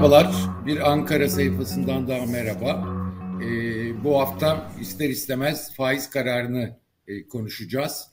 Merhabalar, 0.00 0.34
bir 0.66 0.90
Ankara 0.90 1.28
sayfasından 1.28 2.08
daha 2.08 2.26
merhaba. 2.26 2.88
Ee, 3.44 4.04
bu 4.04 4.20
hafta 4.20 4.72
ister 4.80 5.08
istemez 5.08 5.74
faiz 5.74 6.10
kararını 6.10 6.76
e, 7.08 7.28
konuşacağız. 7.28 8.08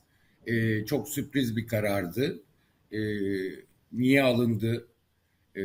E, 0.47 0.85
çok 0.85 1.09
sürpriz 1.09 1.57
bir 1.57 1.67
karardı. 1.67 2.43
E, 2.91 2.99
niye 3.91 4.23
alındı? 4.23 4.87
E, 5.55 5.61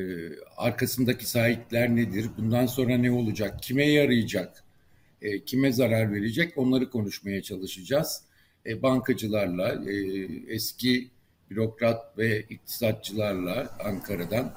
arkasındaki 0.56 1.26
sahipler 1.26 1.96
nedir? 1.96 2.26
Bundan 2.38 2.66
sonra 2.66 2.96
ne 2.96 3.10
olacak? 3.10 3.62
Kime 3.62 3.86
yarayacak? 3.86 4.64
E, 5.22 5.44
kime 5.44 5.72
zarar 5.72 6.12
verecek? 6.12 6.52
Onları 6.56 6.90
konuşmaya 6.90 7.42
çalışacağız. 7.42 8.22
E, 8.66 8.82
bankacılarla, 8.82 9.90
e, 9.90 9.94
eski 10.48 11.10
bürokrat 11.50 12.18
ve 12.18 12.40
iktisatçılarla 12.40 13.76
Ankara'dan 13.84 14.54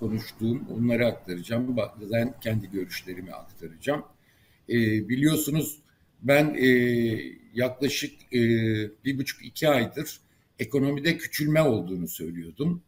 konuştuğum 0.00 0.62
onları 0.70 1.06
aktaracağım. 1.06 1.76
Bazen 1.76 2.34
kendi 2.40 2.70
görüşlerimi 2.70 3.32
aktaracağım. 3.32 4.04
E, 4.68 4.74
biliyorsunuz 5.08 5.78
ben 6.22 6.54
e, 6.58 6.68
yaklaşık 7.54 8.34
e, 8.34 8.40
bir 9.04 9.18
buçuk 9.18 9.44
iki 9.44 9.68
aydır 9.68 10.20
ekonomide 10.58 11.16
küçülme 11.16 11.62
olduğunu 11.62 12.08
söylüyordum. 12.08 12.82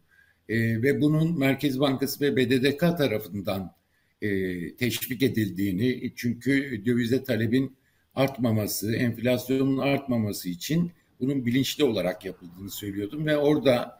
E, 0.49 0.81
ve 0.81 1.01
bunun 1.01 1.39
Merkez 1.39 1.79
Bankası 1.79 2.21
ve 2.21 2.35
BDDK 2.35 2.79
tarafından 2.79 3.75
e, 4.21 4.29
teşvik 4.75 5.23
edildiğini 5.23 6.13
çünkü 6.15 6.85
dövize 6.85 7.23
talebin 7.23 7.77
artmaması, 8.15 8.95
enflasyonun 8.95 9.77
artmaması 9.77 10.49
için 10.49 10.91
bunun 11.19 11.45
bilinçli 11.45 11.83
olarak 11.83 12.25
yapıldığını 12.25 12.69
söylüyordum 12.69 13.25
ve 13.25 13.37
orada 13.37 13.98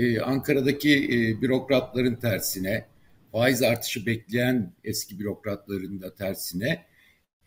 e, 0.00 0.20
Ankara'daki 0.20 1.04
e, 1.04 1.42
bürokratların 1.42 2.14
tersine, 2.14 2.86
faiz 3.32 3.62
artışı 3.62 4.06
bekleyen 4.06 4.72
eski 4.84 5.18
bürokratların 5.18 6.00
da 6.00 6.14
tersine 6.14 6.84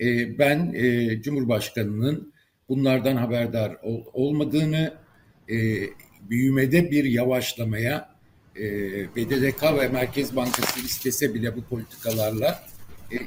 e, 0.02 0.38
ben 0.40 0.74
e, 0.74 1.22
Cumhurbaşkanı'nın 1.22 2.34
bunlardan 2.70 3.16
haberdar 3.16 3.78
ol, 3.84 4.04
olmadığını, 4.14 4.94
e, 5.50 5.56
büyümede 6.30 6.92
bir 6.92 7.04
yavaşlamaya 7.04 8.16
e, 8.56 8.64
BDDK 9.16 9.64
ve 9.64 9.88
Merkez 9.88 10.36
Bankası 10.36 10.80
istese 10.80 11.34
bile 11.34 11.56
bu 11.56 11.64
politikalarla 11.64 12.64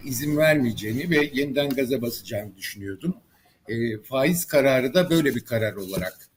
izin 0.04 0.36
vermeyeceğini 0.36 1.10
ve 1.10 1.30
yeniden 1.32 1.68
gaza 1.68 2.02
basacağını 2.02 2.56
düşünüyordum. 2.56 3.16
Faiz 4.04 4.44
kararı 4.44 4.94
da 4.94 5.10
böyle 5.10 5.34
bir 5.34 5.40
karar 5.40 5.74
olarak 5.74 6.28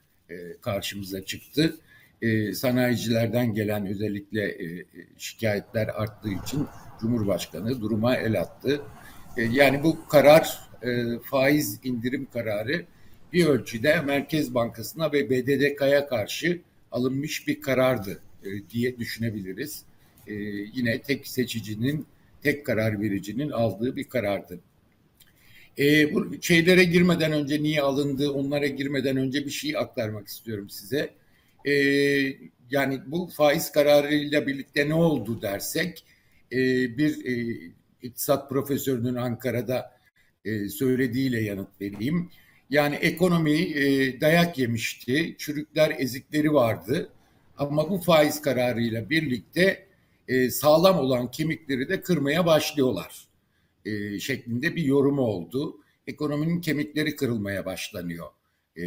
karşımıza 0.61 1.25
çıktı 1.25 1.77
e, 2.21 2.53
sanayicilerden 2.53 3.53
gelen 3.53 3.85
özellikle 3.85 4.49
e, 4.49 4.85
şikayetler 5.17 5.87
arttığı 5.87 6.29
için 6.29 6.67
Cumhurbaşkanı 7.01 7.81
duruma 7.81 8.15
el 8.15 8.41
attı. 8.41 8.81
E, 9.37 9.43
yani 9.43 9.83
bu 9.83 10.07
karar 10.07 10.59
e, 10.83 11.19
faiz 11.23 11.79
indirim 11.83 12.27
kararı 12.33 12.85
bir 13.33 13.45
ölçüde 13.45 14.01
Merkez 14.01 14.53
Bankası'na 14.53 15.11
ve 15.11 15.29
BDDK'ya 15.29 16.07
karşı 16.07 16.61
alınmış 16.91 17.47
bir 17.47 17.61
karardı 17.61 18.21
e, 18.43 18.69
diye 18.69 18.97
düşünebiliriz. 18.97 19.83
E, 20.27 20.33
yine 20.73 21.01
tek 21.01 21.27
seçicinin, 21.27 22.05
tek 22.43 22.65
karar 22.65 23.01
vericinin 23.01 23.49
aldığı 23.49 23.95
bir 23.95 24.03
karardı. 24.03 24.59
E, 25.79 26.13
bu 26.13 26.41
şeylere 26.41 26.83
girmeden 26.83 27.31
önce 27.31 27.63
niye 27.63 27.81
alındı, 27.81 28.31
onlara 28.31 28.67
girmeden 28.67 29.17
önce 29.17 29.45
bir 29.45 29.51
şey 29.51 29.77
aktarmak 29.77 30.27
istiyorum 30.27 30.69
size 30.69 31.09
e, 31.65 31.73
yani 32.69 33.01
bu 33.05 33.27
faiz 33.27 33.71
kararıyla 33.71 34.47
birlikte 34.47 34.89
ne 34.89 34.93
oldu 34.93 35.41
dersek 35.41 36.05
e, 36.51 36.57
bir 36.97 37.25
e, 37.25 37.55
iktisat 38.01 38.49
profesörünün 38.49 39.15
Ankara'da 39.15 39.99
e, 40.45 40.69
söylediğiyle 40.69 41.41
yanıt 41.41 41.81
vereyim. 41.81 42.29
Yani 42.69 42.95
ekonomi 42.95 43.61
e, 43.61 44.21
dayak 44.21 44.57
yemişti, 44.57 45.35
çürükler 45.37 45.95
ezikleri 45.99 46.53
vardı 46.53 47.09
ama 47.57 47.89
bu 47.89 47.97
faiz 47.97 48.41
kararıyla 48.41 49.09
birlikte 49.09 49.85
e, 50.27 50.49
sağlam 50.49 50.99
olan 50.99 51.31
kemikleri 51.31 51.89
de 51.89 52.01
kırmaya 52.01 52.45
başlıyorlar 52.45 53.27
e, 53.85 54.19
şeklinde 54.19 54.75
bir 54.75 54.83
yorumu 54.83 55.21
oldu. 55.21 55.77
Ekonominin 56.07 56.61
kemikleri 56.61 57.15
kırılmaya 57.15 57.65
başlanıyor 57.65 58.27
e, 58.77 58.83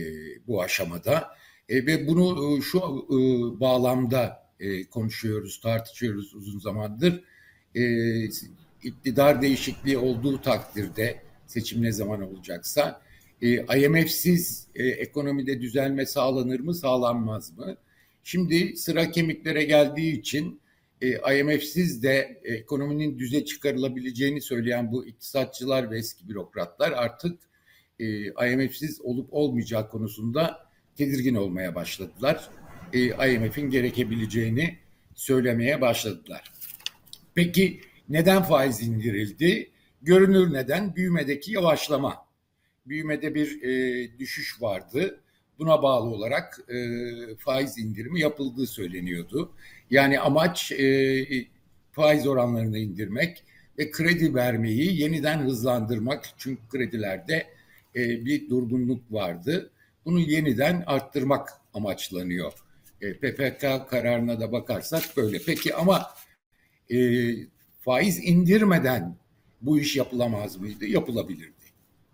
bu 0.47 0.62
aşamada. 0.62 1.37
E, 1.72 1.87
ve 1.87 2.06
bunu 2.06 2.56
e, 2.59 2.60
şu 2.60 2.78
e, 2.78 3.16
bağlamda 3.60 4.49
e, 4.60 4.84
konuşuyoruz, 4.84 5.60
tartışıyoruz 5.60 6.34
uzun 6.34 6.59
zamandır. 6.59 7.25
E, 7.75 7.84
iktidar 8.83 9.43
değişikliği 9.43 9.99
olduğu 9.99 10.41
takdirde 10.41 11.22
seçim 11.47 11.83
ne 11.83 11.93
zaman 11.93 12.22
olacaksa 12.22 13.03
e, 13.43 13.78
IMF'siz 13.78 14.66
e, 14.75 14.87
ekonomide 14.87 15.60
düzelme 15.60 16.06
sağlanır 16.06 16.60
mı, 16.60 16.75
sağlanmaz 16.75 17.59
mı? 17.59 17.77
Şimdi 18.25 18.77
sıra 18.77 19.10
kemiklere 19.10 19.65
geldiği 19.65 20.19
için 20.19 20.60
e, 21.00 21.39
IMF'siz 21.39 22.03
de 22.03 22.41
ekonominin 22.44 23.19
düze 23.19 23.44
çıkarılabileceğini 23.44 24.41
söyleyen 24.41 24.93
bu 24.93 25.06
iktisatçılar 25.06 25.91
ve 25.91 25.99
eski 25.99 26.28
bürokratlar 26.28 26.93
artık 26.93 27.39
e, 27.99 28.27
IMF'siz 28.27 29.00
olup 29.00 29.28
olmayacağı 29.33 29.89
konusunda 29.89 30.72
tedirgin 30.97 31.34
olmaya 31.34 31.75
başladılar. 31.75 32.48
E, 32.92 33.32
IMF'in 33.32 33.70
gerekebileceğini 33.70 34.78
söylemeye 35.14 35.80
başladılar. 35.80 36.53
Peki 37.34 37.80
neden 38.08 38.42
faiz 38.42 38.82
indirildi? 38.82 39.70
Görünür 40.03 40.53
neden? 40.53 40.97
Büyümedeki 40.97 41.53
yavaşlama. 41.53 42.16
Büyümede 42.86 43.34
bir 43.34 43.62
e, 43.62 44.19
düşüş 44.19 44.62
vardı. 44.62 45.20
Buna 45.58 45.82
bağlı 45.82 46.10
olarak 46.10 46.60
e, 46.69 46.76
faiz 47.38 47.78
indirimi 47.78 48.20
yapıldığı 48.20 48.66
söyleniyordu. 48.66 49.53
Yani 49.91 50.20
amaç 50.20 50.72
e, 50.72 51.47
faiz 51.92 52.26
oranlarını 52.26 52.78
indirmek 52.78 53.44
ve 53.78 53.91
kredi 53.91 54.34
vermeyi 54.34 55.00
yeniden 55.00 55.38
hızlandırmak. 55.38 56.28
Çünkü 56.38 56.62
kredilerde 56.69 57.47
e, 57.97 58.24
bir 58.24 58.50
durgunluk 58.50 59.12
vardı. 59.12 59.70
Bunu 60.05 60.21
yeniden 60.21 60.83
arttırmak 60.87 61.49
amaçlanıyor. 61.75 62.53
E, 63.01 63.15
PPK 63.15 63.91
kararına 63.91 64.41
da 64.41 64.53
bakarsak 64.53 65.17
böyle. 65.17 65.39
Peki 65.47 65.75
ama 65.75 66.07
e, 66.91 66.97
faiz 67.81 68.19
indirmeden 68.19 69.17
bu 69.61 69.79
iş 69.79 69.97
yapılamaz 69.97 70.57
mıydı? 70.57 70.87
Yapılabilirdi. 70.87 71.65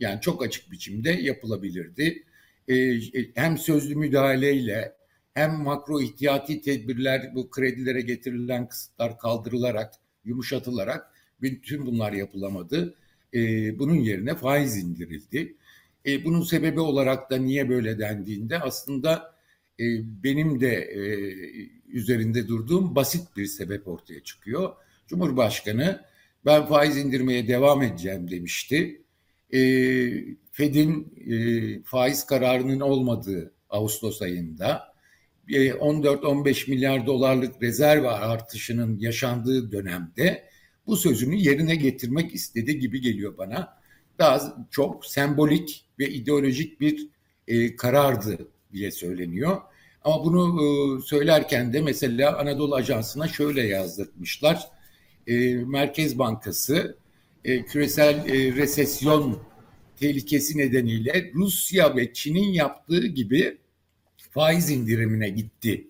Yani 0.00 0.20
çok 0.20 0.42
açık 0.42 0.70
biçimde 0.70 1.10
yapılabilirdi. 1.10 2.24
E, 2.68 2.76
e 2.76 3.30
hem 3.34 3.58
sözlü 3.58 3.94
müdahaleyle 3.94 4.94
hem 5.34 5.52
makro 5.62 6.00
ihtiyati 6.00 6.60
tedbirler 6.60 7.34
bu 7.34 7.50
kredilere 7.50 8.00
getirilen 8.00 8.68
kısıtlar 8.68 9.18
kaldırılarak, 9.18 9.94
yumuşatılarak 10.24 11.12
bütün 11.40 11.86
bunlar 11.86 12.12
yapılamadı. 12.12 12.94
E, 13.34 13.38
bunun 13.78 13.94
yerine 13.94 14.34
faiz 14.34 14.76
indirildi. 14.76 15.56
E, 16.08 16.24
bunun 16.24 16.42
sebebi 16.42 16.80
olarak 16.80 17.30
da 17.30 17.36
niye 17.36 17.68
böyle 17.68 17.98
dendiğinde 17.98 18.58
aslında 18.58 19.34
e, 19.80 19.84
benim 20.24 20.60
de 20.60 20.74
e, 20.74 21.00
üzerinde 21.88 22.48
durduğum 22.48 22.94
basit 22.94 23.36
bir 23.36 23.46
sebep 23.46 23.88
ortaya 23.88 24.22
çıkıyor. 24.22 24.72
Cumhurbaşkanı 25.06 26.04
ben 26.44 26.66
faiz 26.66 26.96
indirmeye 26.96 27.48
devam 27.48 27.82
edeceğim 27.82 28.30
demişti. 28.30 29.02
E, 29.52 29.60
Fed'in 30.52 31.12
e, 31.30 31.82
faiz 31.82 32.26
kararının 32.26 32.80
olmadığı 32.80 33.52
Ağustos 33.70 34.22
ayında 34.22 34.94
14-15 35.48 36.68
e, 36.68 36.70
milyar 36.70 37.06
dolarlık 37.06 37.62
rezerv 37.62 38.04
artışının 38.04 38.98
yaşandığı 38.98 39.72
dönemde 39.72 40.48
bu 40.86 40.96
sözünü 40.96 41.36
yerine 41.36 41.76
getirmek 41.76 42.34
istedi 42.34 42.78
gibi 42.78 43.00
geliyor 43.00 43.38
bana. 43.38 43.77
Daha 44.18 44.56
çok 44.70 45.06
sembolik 45.06 45.84
ve 45.98 46.10
ideolojik 46.10 46.80
bir 46.80 47.08
e, 47.48 47.76
karardı 47.76 48.48
diye 48.72 48.90
söyleniyor. 48.90 49.60
Ama 50.04 50.24
bunu 50.24 50.62
e, 50.62 51.00
söylerken 51.02 51.72
de 51.72 51.80
mesela 51.80 52.38
Anadolu 52.38 52.74
Ajansı'na 52.74 53.28
şöyle 53.28 53.62
yazdırmışlar. 53.62 54.68
E, 55.26 55.54
Merkez 55.54 56.18
Bankası 56.18 56.96
e, 57.44 57.64
küresel 57.64 58.28
e, 58.28 58.52
resesyon 58.52 59.42
tehlikesi 59.96 60.58
nedeniyle 60.58 61.30
Rusya 61.34 61.96
ve 61.96 62.12
Çin'in 62.12 62.52
yaptığı 62.52 63.06
gibi 63.06 63.58
faiz 64.16 64.70
indirimine 64.70 65.28
gitti 65.28 65.88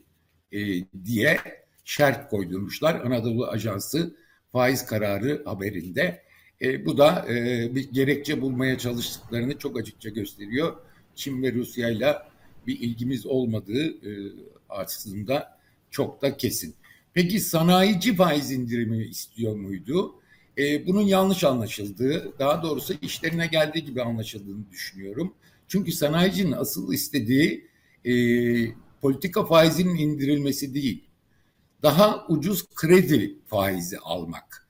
e, 0.53 0.59
diye 1.05 1.39
şart 1.85 2.31
koydurmuşlar. 2.31 2.95
Anadolu 2.95 3.47
Ajansı 3.47 4.17
faiz 4.53 4.87
kararı 4.87 5.43
haberinde. 5.45 6.23
E, 6.63 6.87
bu 6.87 6.99
da 6.99 7.27
e, 7.29 7.69
bir 7.75 7.93
gerekçe 7.93 8.43
bulmaya 8.43 8.79
çalıştıklarını 8.79 9.59
çok 9.59 9.79
açıkça 9.79 10.09
gösteriyor. 10.09 10.77
Çin 11.15 11.43
ve 11.43 11.53
Rusya 11.53 11.91
ile 11.91 12.17
bir 12.67 12.81
ilgimiz 12.81 13.27
olmadığı 13.27 13.87
e, 13.87 14.33
aslında 14.69 15.59
çok 15.91 16.23
da 16.23 16.37
kesin. 16.37 16.75
Peki 17.15 17.41
sanayici 17.41 18.17
faiz 18.17 18.51
indirimi 18.51 18.99
istiyor 19.05 19.57
muydu? 19.57 20.15
E, 20.59 20.87
bunun 20.87 21.03
yanlış 21.03 21.45
anlaşıldığı, 21.45 22.39
daha 22.39 22.63
doğrusu 22.63 22.95
işlerine 23.03 23.47
geldiği 23.47 23.85
gibi 23.85 24.03
anlaşıldığını 24.03 24.71
düşünüyorum. 24.71 25.35
Çünkü 25.69 25.93
sanayicinin 25.93 26.53
asıl 26.53 26.93
istediği 26.93 27.69
e, 28.05 28.13
politika 29.01 29.45
faizinin 29.45 29.97
indirilmesi 29.97 30.75
değil, 30.75 31.05
daha 31.83 32.27
ucuz 32.29 32.67
kredi 32.75 33.35
faizi 33.47 33.99
almak. 33.99 34.68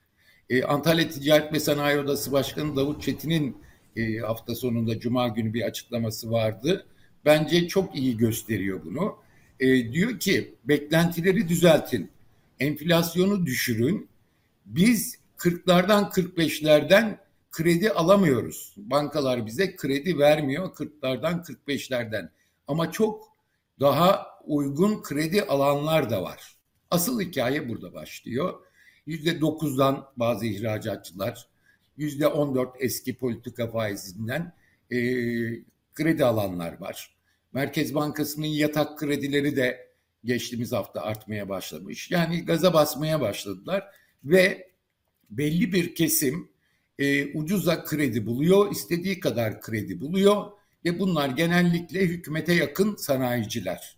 E, 0.49 0.63
Antalya 0.63 1.09
Ticaret 1.09 1.53
ve 1.53 1.59
Sanayi 1.59 1.99
Odası 1.99 2.31
Başkanı 2.31 2.75
Davut 2.75 3.01
Çetin'in 3.01 3.57
e, 3.95 4.17
hafta 4.17 4.55
sonunda 4.55 4.99
Cuma 4.99 5.27
günü 5.27 5.53
bir 5.53 5.61
açıklaması 5.61 6.31
vardı. 6.31 6.85
Bence 7.25 7.67
çok 7.67 7.95
iyi 7.95 8.17
gösteriyor 8.17 8.81
bunu. 8.85 9.17
E, 9.59 9.91
diyor 9.93 10.19
ki 10.19 10.55
beklentileri 10.63 11.49
düzeltin, 11.49 12.11
enflasyonu 12.59 13.45
düşürün. 13.45 14.09
Biz 14.65 15.19
40'lardan 15.37 16.09
45'lerden 16.09 17.17
kredi 17.51 17.91
alamıyoruz. 17.91 18.73
Bankalar 18.77 19.45
bize 19.45 19.75
kredi 19.75 20.19
vermiyor 20.19 20.75
40'lardan 20.75 21.43
45'lerden. 21.43 22.29
Ama 22.67 22.91
çok 22.91 23.29
daha 23.79 24.27
uygun 24.45 25.01
kredi 25.01 25.43
alanlar 25.43 26.09
da 26.09 26.23
var. 26.23 26.55
Asıl 26.91 27.21
hikaye 27.21 27.69
burada 27.69 27.93
başlıyor. 27.93 28.59
Yüzde 29.09 29.41
dokuzdan 29.41 30.05
bazı 30.17 30.45
ihracatçılar, 30.45 31.47
yüzde 31.97 32.27
on 32.27 32.55
dört 32.55 32.75
eski 32.79 33.17
politika 33.17 33.67
faizinden 33.67 34.53
e, 34.91 34.97
kredi 35.93 36.25
alanlar 36.25 36.79
var. 36.81 37.15
Merkez 37.53 37.95
Bankası'nın 37.95 38.45
yatak 38.45 38.99
kredileri 38.99 39.55
de 39.55 39.89
geçtiğimiz 40.23 40.71
hafta 40.71 41.01
artmaya 41.01 41.49
başlamış. 41.49 42.11
Yani 42.11 42.45
gaza 42.45 42.73
basmaya 42.73 43.21
başladılar 43.21 43.83
ve 44.23 44.71
belli 45.29 45.73
bir 45.73 45.95
kesim 45.95 46.49
e, 46.99 47.33
ucuza 47.33 47.83
kredi 47.83 48.25
buluyor, 48.25 48.71
istediği 48.71 49.19
kadar 49.19 49.61
kredi 49.61 50.01
buluyor 50.01 50.51
ve 50.85 50.99
bunlar 50.99 51.29
genellikle 51.29 52.01
hükümete 52.01 52.53
yakın 52.53 52.95
sanayiciler. 52.95 53.97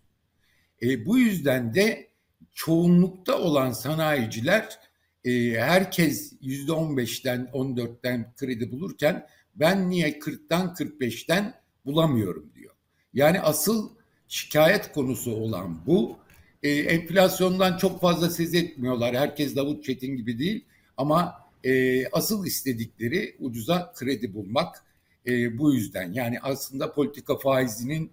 E, 0.82 1.06
bu 1.06 1.18
yüzden 1.18 1.74
de 1.74 2.08
çoğunlukta 2.54 3.40
olan 3.40 3.72
sanayiciler 3.72 4.91
e, 5.26 5.32
herkes 5.60 6.34
yüzde 6.42 6.72
on 6.72 6.98
beşten 6.98 7.50
on 7.54 7.78
dörtten 7.78 8.34
kredi 8.38 8.72
bulurken 8.72 9.28
ben 9.56 9.90
niye 9.90 10.10
40'tan 10.10 10.76
45'ten 10.76 11.54
bulamıyorum 11.86 12.52
diyor. 12.56 12.76
Yani 13.14 13.42
asıl 13.42 13.90
şikayet 14.28 14.92
konusu 14.92 15.36
olan 15.36 15.86
bu. 15.86 16.18
E, 16.64 16.70
enflasyondan 16.70 17.78
çok 17.78 18.02
fazla 18.02 18.30
ses 18.30 18.54
etmiyorlar. 18.54 19.16
Herkes 19.16 19.56
Davut 19.56 19.84
Çetin 19.84 20.18
gibi 20.18 20.40
değil 20.40 20.66
ama 20.98 21.36
e, 21.64 22.06
asıl 22.08 22.46
istedikleri 22.46 23.36
ucuza 23.40 23.94
kredi 23.96 24.34
bulmak. 24.34 24.84
E, 25.28 25.58
bu 25.58 25.74
yüzden 25.74 26.14
yani 26.14 26.40
aslında 26.40 26.94
politika 26.94 27.38
faizinin 27.38 28.12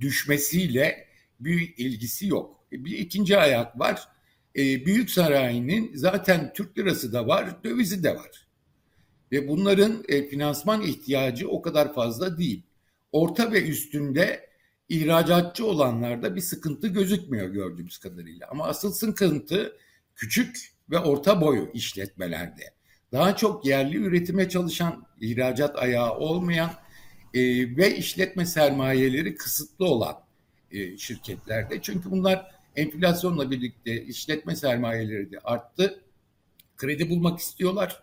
düşmesiyle 0.00 1.06
bir 1.40 1.74
ilgisi 1.76 2.26
yok. 2.26 2.64
E, 2.72 2.84
bir 2.84 2.98
ikinci 2.98 3.38
ayak 3.38 3.78
var. 3.78 4.08
E, 4.56 4.86
büyük 4.86 5.10
sarayinin 5.10 5.90
zaten 5.94 6.52
Türk 6.52 6.78
lirası 6.78 7.12
da 7.12 7.26
var, 7.26 7.64
dövizi 7.64 8.02
de 8.02 8.16
var. 8.16 8.46
Ve 9.32 9.48
bunların 9.48 10.04
e, 10.08 10.28
finansman 10.28 10.82
ihtiyacı 10.82 11.48
o 11.48 11.62
kadar 11.62 11.94
fazla 11.94 12.38
değil. 12.38 12.62
Orta 13.12 13.52
ve 13.52 13.68
üstünde 13.68 14.50
ihracatçı 14.88 15.66
olanlarda 15.66 16.36
bir 16.36 16.40
sıkıntı 16.40 16.88
gözükmüyor 16.88 17.48
gördüğümüz 17.48 17.98
kadarıyla. 17.98 18.46
Ama 18.50 18.66
asıl 18.66 18.92
sıkıntı 18.92 19.76
küçük 20.16 20.72
ve 20.90 20.98
orta 20.98 21.40
boyu 21.40 21.70
işletmelerde. 21.74 22.62
Daha 23.12 23.36
çok 23.36 23.66
yerli 23.66 23.96
üretime 23.96 24.48
çalışan, 24.48 25.06
ihracat 25.20 25.76
ayağı 25.78 26.18
olmayan 26.18 26.70
e, 27.34 27.40
ve 27.76 27.96
işletme 27.96 28.46
sermayeleri 28.46 29.34
kısıtlı 29.34 29.84
olan 29.84 30.16
e, 30.70 30.98
şirketlerde. 30.98 31.82
Çünkü 31.82 32.10
bunlar 32.10 32.59
enflasyonla 32.76 33.50
birlikte 33.50 34.04
işletme 34.04 34.56
sermayeleri 34.56 35.32
de 35.32 35.38
arttı. 35.38 36.02
Kredi 36.76 37.10
bulmak 37.10 37.38
istiyorlar 37.38 38.02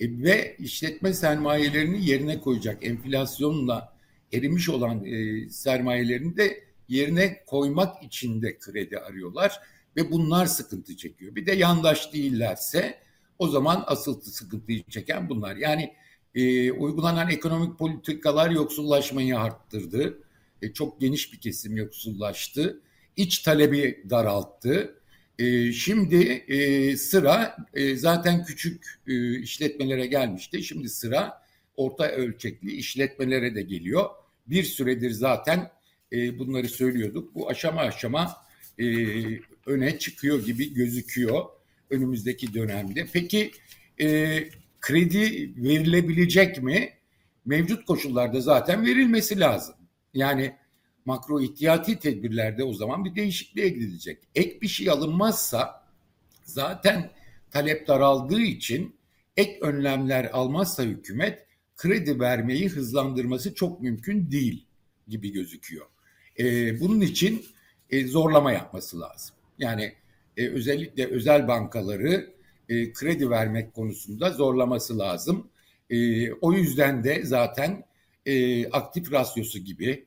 e, 0.00 0.22
ve 0.22 0.56
işletme 0.58 1.12
sermayelerini 1.12 2.06
yerine 2.10 2.40
koyacak 2.40 2.86
enflasyonla 2.86 3.96
erimiş 4.32 4.68
olan 4.68 5.04
e, 5.04 5.48
sermayelerini 5.50 6.36
de 6.36 6.64
yerine 6.88 7.44
koymak 7.46 8.02
için 8.02 8.42
de 8.42 8.58
kredi 8.58 8.98
arıyorlar 8.98 9.60
ve 9.96 10.10
bunlar 10.10 10.46
sıkıntı 10.46 10.96
çekiyor. 10.96 11.34
Bir 11.34 11.46
de 11.46 11.52
yandaş 11.52 12.12
değillerse 12.12 12.98
o 13.38 13.48
zaman 13.48 13.84
asıl 13.86 14.20
sıkıntıyı 14.20 14.82
çeken 14.90 15.28
bunlar. 15.28 15.56
Yani 15.56 15.94
e, 16.34 16.72
uygulanan 16.72 17.30
ekonomik 17.30 17.78
politikalar 17.78 18.50
yoksullaşmayı 18.50 19.38
arttırdı. 19.38 20.18
E, 20.62 20.72
çok 20.72 21.00
geniş 21.00 21.32
bir 21.32 21.38
kesim 21.38 21.76
yoksullaştı. 21.76 22.80
İç 23.16 23.38
talebi 23.38 24.04
daralttı. 24.10 24.94
E, 25.38 25.72
şimdi 25.72 26.44
e, 26.48 26.96
sıra 26.96 27.56
e, 27.74 27.96
zaten 27.96 28.44
küçük 28.44 29.00
e, 29.08 29.38
işletmelere 29.38 30.06
gelmişti. 30.06 30.62
Şimdi 30.62 30.88
sıra 30.88 31.42
orta 31.76 32.08
ölçekli 32.08 32.72
işletmelere 32.72 33.54
de 33.54 33.62
geliyor. 33.62 34.10
Bir 34.46 34.64
süredir 34.64 35.10
zaten 35.10 35.70
e, 36.12 36.38
bunları 36.38 36.68
söylüyorduk. 36.68 37.34
Bu 37.34 37.48
aşama 37.48 37.80
aşama 37.80 38.36
e, 38.78 38.86
öne 39.66 39.98
çıkıyor 39.98 40.44
gibi 40.44 40.74
gözüküyor 40.74 41.44
önümüzdeki 41.90 42.54
dönemde. 42.54 43.06
Peki 43.12 43.50
e, 44.00 44.38
kredi 44.80 45.52
verilebilecek 45.56 46.62
mi? 46.62 46.90
Mevcut 47.44 47.86
koşullarda 47.86 48.40
zaten 48.40 48.86
verilmesi 48.86 49.40
lazım. 49.40 49.74
Yani 50.14 50.56
makro 51.04 51.40
ihtiyati 51.40 51.98
tedbirlerde 51.98 52.64
o 52.64 52.72
zaman 52.72 53.04
bir 53.04 53.14
değişikliğe 53.14 53.68
gidilecek. 53.68 54.18
Ek 54.34 54.60
bir 54.60 54.68
şey 54.68 54.90
alınmazsa 54.90 55.84
zaten 56.44 57.10
talep 57.50 57.88
daraldığı 57.88 58.40
için 58.40 58.96
ek 59.36 59.58
önlemler 59.60 60.24
almazsa 60.24 60.82
hükümet 60.82 61.46
kredi 61.76 62.20
vermeyi 62.20 62.68
hızlandırması 62.68 63.54
çok 63.54 63.80
mümkün 63.80 64.30
değil 64.30 64.66
gibi 65.08 65.32
gözüküyor. 65.32 65.86
Ee, 66.38 66.80
bunun 66.80 67.00
için 67.00 67.44
e, 67.90 68.06
zorlama 68.06 68.52
yapması 68.52 69.00
lazım. 69.00 69.36
Yani 69.58 69.92
e, 70.36 70.48
özellikle 70.48 71.06
özel 71.06 71.48
bankaları 71.48 72.32
e, 72.68 72.92
kredi 72.92 73.30
vermek 73.30 73.74
konusunda 73.74 74.30
zorlaması 74.30 74.98
lazım. 74.98 75.50
E, 75.90 76.32
o 76.32 76.52
yüzden 76.52 77.04
de 77.04 77.24
zaten 77.24 77.84
e, 78.26 78.66
aktif 78.70 79.12
rasyosu 79.12 79.58
gibi 79.58 80.06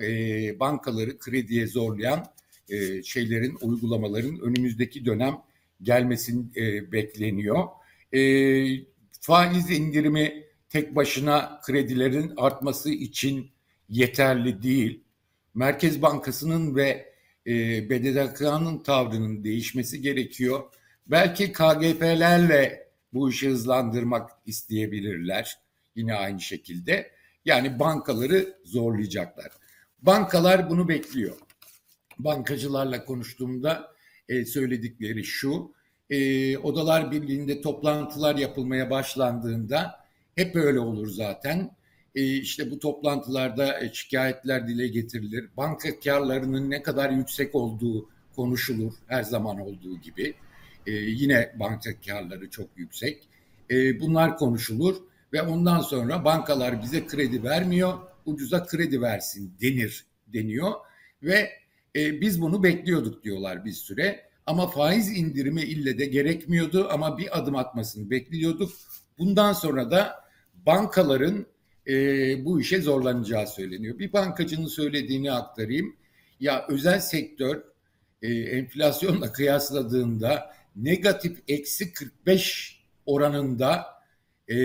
e, 0.00 0.60
bankaları 0.60 1.18
krediye 1.18 1.66
zorlayan 1.66 2.26
e, 2.68 3.02
şeylerin, 3.02 3.58
uygulamaların 3.60 4.40
önümüzdeki 4.40 5.04
dönem 5.04 5.38
gelmesin 5.82 6.52
e, 6.56 6.92
bekleniyor. 6.92 7.68
E, 8.14 8.20
faiz 9.20 9.70
indirimi 9.70 10.44
tek 10.68 10.96
başına 10.96 11.60
kredilerin 11.66 12.32
artması 12.36 12.90
için 12.90 13.50
yeterli 13.88 14.62
değil. 14.62 15.04
Merkez 15.54 16.02
Bankası'nın 16.02 16.76
ve 16.76 17.12
e, 17.46 17.52
BDDK'nın 17.90 18.78
tavrının 18.78 19.44
değişmesi 19.44 20.00
gerekiyor. 20.00 20.62
Belki 21.06 21.52
KGP'lerle 21.52 22.88
bu 23.12 23.30
işi 23.30 23.48
hızlandırmak 23.48 24.30
isteyebilirler 24.46 25.58
yine 25.96 26.14
aynı 26.14 26.40
şekilde. 26.40 27.10
Yani 27.44 27.78
bankaları 27.78 28.54
zorlayacaklar. 28.64 29.52
Bankalar 30.02 30.70
bunu 30.70 30.88
bekliyor. 30.88 31.36
Bankacılarla 32.18 33.04
konuştuğumda 33.04 33.92
e, 34.28 34.44
söyledikleri 34.44 35.24
şu, 35.24 35.72
e, 36.10 36.58
Odalar 36.58 37.10
Birliği'nde 37.10 37.60
toplantılar 37.60 38.36
yapılmaya 38.36 38.90
başlandığında 38.90 40.00
hep 40.34 40.56
öyle 40.56 40.80
olur 40.80 41.08
zaten 41.08 41.70
e, 42.14 42.22
işte 42.22 42.70
bu 42.70 42.78
toplantılarda 42.78 43.80
e, 43.80 43.92
şikayetler 43.92 44.68
dile 44.68 44.88
getirilir. 44.88 45.48
Banka 45.56 46.00
karlarının 46.00 46.70
ne 46.70 46.82
kadar 46.82 47.10
yüksek 47.10 47.54
olduğu 47.54 48.08
konuşulur 48.36 48.92
her 49.06 49.22
zaman 49.22 49.60
olduğu 49.60 50.00
gibi. 50.00 50.34
E, 50.86 50.92
yine 50.92 51.52
banka 51.60 51.90
karları 52.06 52.50
çok 52.50 52.66
yüksek. 52.76 53.28
E, 53.70 54.00
bunlar 54.00 54.36
konuşulur 54.36 54.96
ve 55.32 55.42
ondan 55.42 55.80
sonra 55.80 56.24
bankalar 56.24 56.82
bize 56.82 57.06
kredi 57.06 57.44
vermiyor, 57.44 57.98
ucuza 58.26 58.66
kredi 58.66 59.02
versin 59.02 59.54
denir 59.60 60.06
deniyor 60.26 60.72
ve 61.22 61.50
e, 61.96 62.20
biz 62.20 62.40
bunu 62.40 62.62
bekliyorduk 62.62 63.24
diyorlar 63.24 63.64
bir 63.64 63.72
süre. 63.72 64.32
Ama 64.46 64.70
faiz 64.70 65.18
indirimi 65.18 65.62
ille 65.62 65.98
de 65.98 66.06
gerekmiyordu 66.06 66.88
ama 66.90 67.18
bir 67.18 67.38
adım 67.38 67.56
atmasını 67.56 68.10
bekliyorduk. 68.10 68.72
Bundan 69.18 69.52
sonra 69.52 69.90
da 69.90 70.24
bankaların 70.66 71.46
e, 71.88 71.94
bu 72.44 72.60
işe 72.60 72.82
zorlanacağı 72.82 73.46
söyleniyor. 73.46 73.98
Bir 73.98 74.12
bankacının 74.12 74.66
söylediğini 74.66 75.32
aktarayım. 75.32 75.96
Ya 76.40 76.66
özel 76.68 77.00
sektör 77.00 77.62
e, 78.22 78.34
enflasyonla 78.34 79.32
kıyasladığında 79.32 80.54
negatif 80.76 81.38
eksi 81.48 81.92
45 81.92 82.82
oranında 83.06 83.86
e, 84.48 84.56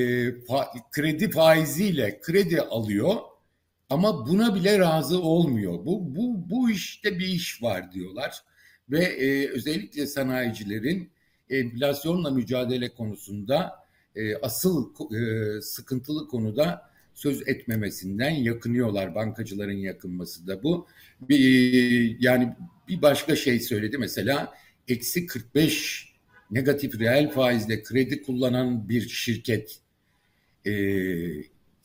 fa, 0.42 0.68
kredi 0.92 1.32
faiziyle 1.32 2.20
kredi 2.22 2.62
alıyor 2.62 3.16
ama 3.90 4.28
buna 4.28 4.56
bile 4.56 4.80
razı 4.80 5.22
olmuyor. 5.22 5.74
Bu 5.74 6.16
bu 6.16 6.50
bu 6.50 6.70
işte 6.70 7.20
bir 7.20 7.28
iş 7.28 7.64
var 7.64 7.92
diyorlar 7.92 8.42
ve 8.90 9.04
e, 9.04 9.50
özellikle 9.50 10.08
sanayicilerin 10.08 11.10
enflasyonla 11.50 12.32
mücadele 12.32 12.90
konusunda 12.90 13.88
e, 14.16 14.36
asıl 14.36 14.90
e, 15.16 15.62
sıkıntılı 15.62 16.28
konuda 16.28 16.90
söz 17.14 17.48
etmemesinden 17.48 18.30
yakınıyorlar. 18.30 19.16
Bankacıların 19.16 19.78
yakınması 19.78 20.48
da 20.48 20.64
bu. 20.64 20.88
Bir, 21.22 22.18
yani 22.20 22.56
bir 22.88 23.02
başka 23.02 23.36
şey 23.36 23.60
söyledi 23.60 23.98
mesela 23.98 24.54
eksi 24.88 25.26
45 25.26 26.14
negatif 26.52 27.00
reel 27.00 27.32
faizle 27.32 27.84
kredi 27.84 28.24
kullanan 28.24 28.90
bir 28.90 29.10
şirket 29.10 29.80
e, 30.66 30.72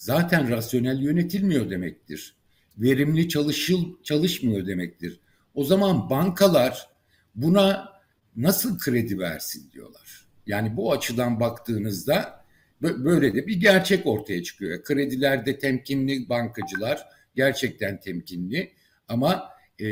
zaten 0.03 0.51
rasyonel 0.51 1.03
yönetilmiyor 1.03 1.71
demektir. 1.71 2.37
Verimli 2.79 3.29
çalışıl 3.29 4.03
çalışmıyor 4.03 4.67
demektir. 4.67 5.21
O 5.55 5.65
zaman 5.65 6.11
bankalar 6.11 6.89
buna 7.35 7.93
nasıl 8.37 8.79
kredi 8.79 9.19
versin 9.19 9.71
diyorlar. 9.73 10.27
Yani 10.47 10.77
bu 10.77 10.93
açıdan 10.93 11.41
baktığınızda 11.41 12.45
böyle 12.81 13.35
de 13.35 13.47
bir 13.47 13.61
gerçek 13.61 14.07
ortaya 14.07 14.43
çıkıyor. 14.43 14.85
Kredilerde 14.85 15.59
temkinli 15.59 16.29
bankacılar 16.29 17.09
gerçekten 17.35 18.01
temkinli 18.01 18.73
ama 19.09 19.49
e, 19.81 19.87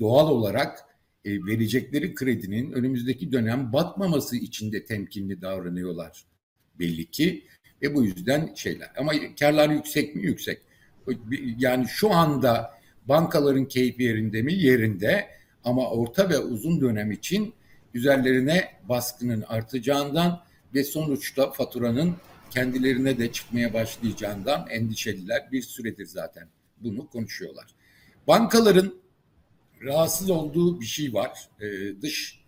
doğal 0.00 0.30
olarak 0.30 0.78
e, 1.24 1.30
verecekleri 1.46 2.14
kredinin 2.14 2.72
önümüzdeki 2.72 3.32
dönem 3.32 3.72
batmaması 3.72 4.36
için 4.36 4.72
de 4.72 4.84
temkinli 4.84 5.42
davranıyorlar 5.42 6.24
belli 6.78 7.10
ki 7.10 7.44
ve 7.82 7.94
bu 7.94 8.04
yüzden 8.04 8.54
şeyler. 8.54 8.90
Ama 8.96 9.12
karlar 9.40 9.70
yüksek 9.70 10.16
mi? 10.16 10.22
Yüksek. 10.22 10.62
Yani 11.58 11.88
şu 11.88 12.12
anda 12.12 12.70
bankaların 13.08 13.64
keyfi 13.64 14.02
yerinde 14.02 14.42
mi? 14.42 14.54
Yerinde. 14.54 15.28
Ama 15.64 15.90
orta 15.90 16.30
ve 16.30 16.38
uzun 16.38 16.80
dönem 16.80 17.12
için 17.12 17.54
üzerlerine 17.94 18.72
baskının 18.88 19.42
artacağından 19.42 20.42
ve 20.74 20.84
sonuçta 20.84 21.50
faturanın 21.50 22.16
kendilerine 22.50 23.18
de 23.18 23.32
çıkmaya 23.32 23.74
başlayacağından 23.74 24.66
endişeliler. 24.70 25.52
Bir 25.52 25.62
süredir 25.62 26.06
zaten 26.06 26.48
bunu 26.80 27.08
konuşuyorlar. 27.08 27.66
Bankaların 28.26 28.94
rahatsız 29.82 30.30
olduğu 30.30 30.80
bir 30.80 30.86
şey 30.86 31.14
var. 31.14 31.48
E, 31.60 31.66
dış 32.02 32.40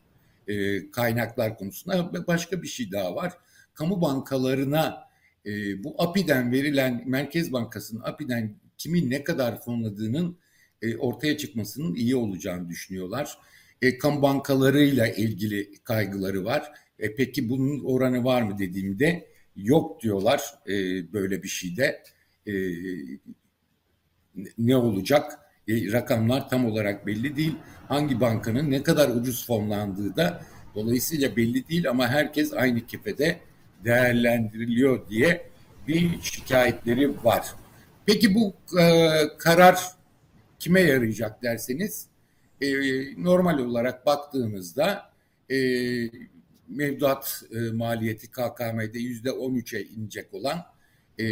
e, 0.49 0.91
kaynaklar 0.91 1.59
konusunda 1.59 2.27
başka 2.27 2.63
bir 2.63 2.69
şey 2.69 2.93
daha 2.93 3.15
var. 3.15 3.33
Kamu 3.75 4.01
bankalarına 4.01 5.10
e, 5.51 5.85
bu 5.85 5.95
APİ'den 5.99 6.53
verilen 6.53 7.03
Merkez 7.07 7.53
Bankası'nın 7.53 8.03
APİ'den 8.05 8.55
kimin 8.79 9.11
ne 9.11 9.25
kadar 9.25 9.63
fonladığının 9.63 10.39
e, 10.83 10.97
ortaya 10.97 11.37
çıkmasının 11.37 11.95
iyi 11.95 12.17
olacağını 12.17 12.69
düşünüyorlar. 12.69 13.39
E, 13.83 13.99
kamu 13.99 14.23
bankalarıyla 14.23 15.09
ilgili 15.09 15.73
kaygıları 15.85 16.45
var. 16.45 16.73
E, 16.99 17.15
peki 17.15 17.49
bunun 17.49 17.85
oranı 17.85 18.25
var 18.25 18.43
mı 18.43 18.59
dediğimde 18.59 19.27
yok 19.57 20.03
diyorlar 20.03 20.41
e, 20.67 20.73
böyle 21.13 21.43
bir 21.43 21.49
şeyde. 21.49 22.03
E, 22.47 22.53
ne 24.59 24.77
olacak? 24.77 25.39
E, 25.69 25.93
rakamlar 25.93 26.49
tam 26.49 26.67
olarak 26.67 27.07
belli 27.07 27.37
değil. 27.37 27.55
Hangi 27.89 28.21
bankanın 28.21 28.71
ne 28.71 28.83
kadar 28.83 29.09
ucuz 29.09 29.47
fonlandığı 29.47 30.17
da 30.17 30.45
dolayısıyla 30.75 31.37
belli 31.37 31.69
değil 31.69 31.91
ama 31.91 32.09
herkes 32.09 32.53
aynı 32.53 32.87
kefede 32.87 33.41
değerlendiriliyor 33.85 35.09
diye 35.09 35.51
bir 35.89 36.23
şikayetleri 36.23 37.25
var. 37.25 37.47
Peki 38.07 38.35
bu 38.35 38.55
e, 38.81 39.11
karar 39.39 39.81
kime 40.59 40.81
yarayacak 40.81 41.43
derseniz 41.43 42.07
e, 42.61 42.69
normal 43.25 43.59
olarak 43.59 44.07
baktığımızda 44.07 45.11
e, 45.51 45.57
mevduat 46.69 47.43
e, 47.53 47.59
maliyeti 47.73 48.31
KKM'de 48.31 48.99
yüzde 48.99 49.29
13'e 49.29 49.83
inecek 49.83 50.35
olan 50.35 50.65
e, 51.19 51.25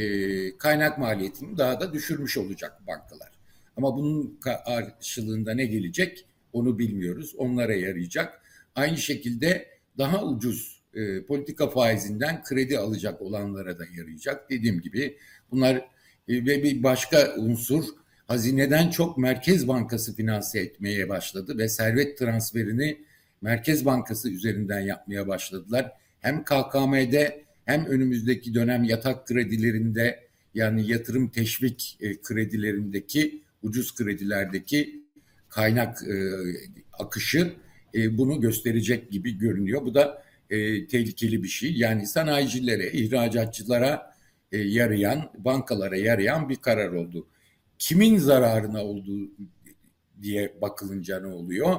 kaynak 0.56 0.98
maliyetini 0.98 1.58
daha 1.58 1.80
da 1.80 1.92
düşürmüş 1.92 2.38
olacak 2.38 2.86
bankalar. 2.86 3.30
Ama 3.76 3.96
bunun 3.96 4.40
karşılığında 4.40 5.54
ne 5.54 5.66
gelecek 5.66 6.26
onu 6.52 6.78
bilmiyoruz. 6.78 7.34
Onlara 7.36 7.74
yarayacak. 7.74 8.40
Aynı 8.74 8.96
şekilde 8.96 9.68
daha 9.98 10.24
ucuz 10.24 10.77
e, 10.94 11.24
politika 11.24 11.68
faizinden 11.68 12.42
kredi 12.42 12.78
alacak 12.78 13.22
olanlara 13.22 13.78
da 13.78 13.84
yarayacak. 13.96 14.50
Dediğim 14.50 14.80
gibi 14.80 15.18
bunlar 15.50 15.76
e, 15.76 15.82
ve 16.28 16.62
bir 16.62 16.82
başka 16.82 17.34
unsur 17.36 17.84
hazineden 18.26 18.90
çok 18.90 19.18
Merkez 19.18 19.68
Bankası 19.68 20.16
finanse 20.16 20.60
etmeye 20.60 21.08
başladı 21.08 21.58
ve 21.58 21.68
servet 21.68 22.18
transferini 22.18 22.98
Merkez 23.42 23.84
Bankası 23.84 24.30
üzerinden 24.30 24.80
yapmaya 24.80 25.28
başladılar. 25.28 25.92
Hem 26.20 26.44
KKM'de 26.44 27.44
hem 27.64 27.86
önümüzdeki 27.86 28.54
dönem 28.54 28.84
yatak 28.84 29.26
kredilerinde 29.26 30.28
yani 30.54 30.90
yatırım 30.90 31.28
teşvik 31.28 31.98
e, 32.00 32.20
kredilerindeki 32.20 33.42
ucuz 33.62 33.94
kredilerdeki 33.94 35.02
kaynak 35.48 36.02
e, 36.02 36.14
akışı 36.92 37.52
e, 37.94 38.18
bunu 38.18 38.40
gösterecek 38.40 39.10
gibi 39.10 39.38
görünüyor. 39.38 39.82
Bu 39.82 39.94
da 39.94 40.22
e, 40.50 40.86
tehlikeli 40.86 41.42
bir 41.42 41.48
şey. 41.48 41.72
Yani 41.72 42.06
sanayicilere, 42.06 42.92
ihracatçılara 42.92 44.14
e, 44.52 44.58
yarayan, 44.58 45.30
bankalara 45.38 45.96
yarayan 45.96 46.48
bir 46.48 46.56
karar 46.56 46.92
oldu. 46.92 47.26
Kimin 47.78 48.18
zararına 48.18 48.84
olduğu 48.84 49.30
diye 50.22 50.54
bakılınca 50.60 51.20
ne 51.20 51.26
oluyor? 51.26 51.76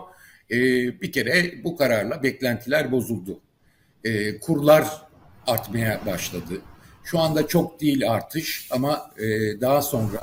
E, 0.51 0.57
bir 1.01 1.11
kere 1.11 1.63
bu 1.63 1.77
kararla 1.77 2.23
beklentiler 2.23 2.91
bozuldu. 2.91 3.39
E, 4.03 4.39
kurlar 4.39 4.87
artmaya 5.47 6.01
başladı. 6.05 6.61
Şu 7.03 7.19
anda 7.19 7.47
çok 7.47 7.81
değil 7.81 8.11
artış 8.11 8.67
ama 8.71 9.11
e, 9.17 9.27
daha 9.61 9.81
sonra 9.81 10.19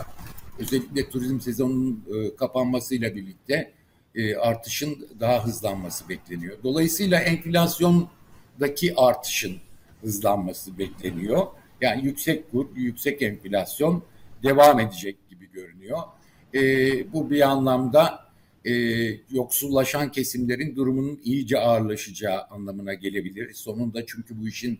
özellikle 0.58 1.10
turizm 1.10 1.40
sezonunun 1.40 2.04
e, 2.14 2.36
kapanmasıyla 2.36 3.14
birlikte 3.14 3.72
e, 4.14 4.36
artışın 4.36 5.08
daha 5.20 5.46
hızlanması 5.46 6.08
bekleniyor. 6.08 6.56
Dolayısıyla 6.64 7.20
enflasyondaki 8.56 8.94
artışın 8.96 9.56
hızlanması 10.00 10.78
bekleniyor. 10.78 11.46
Yani 11.80 12.04
yüksek 12.04 12.50
kur, 12.50 12.66
yüksek 12.76 13.22
enflasyon 13.22 14.02
devam 14.42 14.80
edecek 14.80 15.16
gibi 15.30 15.50
görünüyor. 15.52 15.98
E, 16.54 17.12
bu 17.12 17.30
bir 17.30 17.40
anlamda 17.40 18.26
e, 18.64 18.72
yoksullaşan 19.30 20.12
kesimlerin 20.12 20.76
durumunun 20.76 21.20
iyice 21.24 21.58
ağırlaşacağı 21.58 22.42
anlamına 22.50 22.94
gelebilir. 22.94 23.54
Sonunda 23.54 24.06
çünkü 24.06 24.40
bu 24.40 24.48
işin 24.48 24.78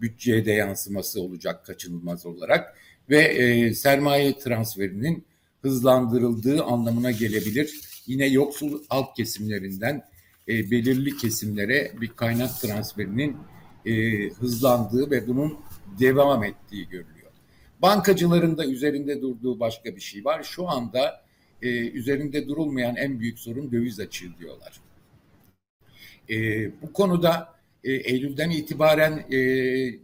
bütçeye 0.00 0.44
de 0.44 0.52
yansıması 0.52 1.20
olacak 1.20 1.66
kaçınılmaz 1.66 2.26
olarak 2.26 2.76
ve 3.10 3.18
e, 3.18 3.74
sermaye 3.74 4.38
transferinin 4.38 5.24
hızlandırıldığı 5.62 6.64
anlamına 6.64 7.10
gelebilir. 7.10 7.80
Yine 8.06 8.26
yoksul 8.26 8.82
alt 8.90 9.16
kesimlerinden 9.16 10.02
e, 10.48 10.70
belirli 10.70 11.16
kesimlere 11.16 11.92
bir 12.00 12.08
kaynak 12.08 12.60
transferinin 12.60 13.36
e, 13.86 13.92
hızlandığı 14.28 15.10
ve 15.10 15.26
bunun 15.26 15.58
devam 16.00 16.44
ettiği 16.44 16.88
görülüyor. 16.88 17.30
Bankacıların 17.82 18.58
da 18.58 18.66
üzerinde 18.66 19.22
durduğu 19.22 19.60
başka 19.60 19.96
bir 19.96 20.00
şey 20.00 20.24
var. 20.24 20.42
Şu 20.42 20.68
anda 20.68 21.22
e, 21.62 21.68
üzerinde 21.88 22.48
durulmayan 22.48 22.96
en 22.96 23.20
büyük 23.20 23.38
sorun 23.38 23.72
döviz 23.72 24.00
açığı 24.00 24.38
diyorlar. 24.38 24.80
E, 26.30 26.36
bu 26.82 26.92
konuda 26.92 27.54
e, 27.84 27.92
Eylül'den 27.92 28.50
itibaren 28.50 29.26
e, 29.32 29.40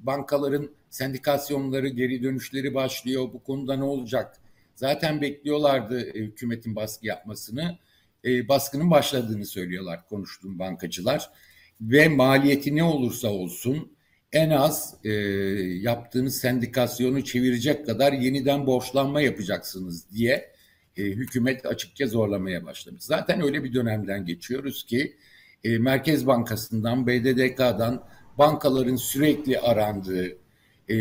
bankaların 0.07 0.71
sendikasyonları, 0.91 1.89
geri 1.89 2.23
dönüşleri 2.23 2.75
başlıyor. 2.75 3.29
Bu 3.33 3.43
konuda 3.43 3.77
ne 3.77 3.85
olacak? 3.85 4.37
Zaten 4.75 5.21
bekliyorlardı 5.21 6.11
e, 6.11 6.21
hükümetin 6.21 6.77
baskı 6.77 7.07
yapmasını. 7.07 7.79
E, 8.25 8.49
baskının 8.49 8.91
başladığını 8.91 9.47
söylüyorlar 9.47 10.09
konuştuğum 10.09 10.59
bankacılar. 10.59 11.31
Ve 11.81 12.09
maliyeti 12.09 12.77
ne 12.77 12.85
olursa 12.85 13.29
olsun 13.29 13.97
en 14.33 14.51
az 14.51 14.95
e, 15.05 15.11
yaptığınız 15.81 16.37
sendikasyonu 16.37 17.25
çevirecek 17.25 17.87
kadar 17.87 18.13
yeniden 18.13 18.67
borçlanma 18.67 19.21
yapacaksınız 19.21 20.11
diye 20.11 20.53
e, 20.97 21.03
hükümet 21.03 21.67
açıkça 21.67 22.07
zorlamaya 22.07 22.67
başlamış. 22.67 23.03
Zaten 23.05 23.43
öyle 23.43 23.65
bir 23.65 23.75
dönemden 23.75 24.27
geçiyoruz 24.27 24.87
ki 24.87 25.17
e, 25.65 25.79
Merkez 25.79 26.27
Bankası'ndan, 26.27 27.07
BDDK'dan 27.07 28.05
bankaların 28.39 28.97
sürekli 28.97 29.61
arandığı, 29.61 30.37
e, 30.89 30.95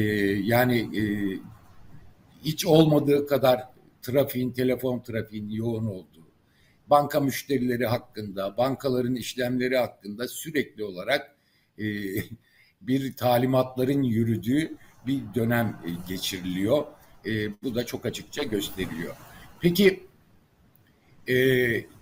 yani 0.43 0.79
e, 0.79 1.03
hiç 2.43 2.65
olmadığı 2.65 3.27
kadar 3.27 3.63
trafiğin, 4.01 4.51
telefon 4.51 4.99
trafiğin 4.99 5.49
yoğun 5.49 5.85
olduğu, 5.85 6.12
banka 6.89 7.19
müşterileri 7.19 7.85
hakkında, 7.85 8.57
bankaların 8.57 9.15
işlemleri 9.15 9.77
hakkında 9.77 10.27
sürekli 10.27 10.83
olarak 10.83 11.35
e, 11.79 11.83
bir 12.81 13.13
talimatların 13.13 14.03
yürüdüğü 14.03 14.77
bir 15.07 15.21
dönem 15.35 15.67
e, 15.85 15.89
geçiriliyor. 16.07 16.85
E, 17.25 17.61
bu 17.63 17.75
da 17.75 17.85
çok 17.85 18.05
açıkça 18.05 18.43
gösteriliyor. 18.43 19.15
Peki 19.59 20.03
e, 21.29 21.35